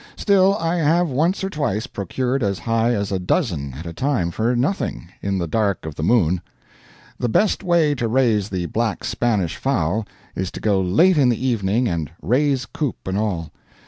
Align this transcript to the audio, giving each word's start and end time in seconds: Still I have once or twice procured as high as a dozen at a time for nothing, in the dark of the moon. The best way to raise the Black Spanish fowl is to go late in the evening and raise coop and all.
Still 0.17 0.55
I 0.57 0.77
have 0.77 1.09
once 1.09 1.43
or 1.43 1.49
twice 1.51 1.85
procured 1.85 2.41
as 2.41 2.57
high 2.57 2.95
as 2.95 3.11
a 3.11 3.19
dozen 3.19 3.75
at 3.75 3.85
a 3.85 3.93
time 3.93 4.31
for 4.31 4.55
nothing, 4.55 5.09
in 5.21 5.37
the 5.37 5.45
dark 5.45 5.85
of 5.85 5.93
the 5.93 6.01
moon. 6.01 6.41
The 7.19 7.29
best 7.29 7.63
way 7.63 7.93
to 7.93 8.07
raise 8.07 8.49
the 8.49 8.65
Black 8.65 9.03
Spanish 9.03 9.57
fowl 9.57 10.07
is 10.35 10.49
to 10.53 10.59
go 10.59 10.81
late 10.81 11.19
in 11.19 11.29
the 11.29 11.45
evening 11.45 11.87
and 11.87 12.09
raise 12.19 12.65
coop 12.65 12.97
and 13.07 13.15
all. 13.15 13.51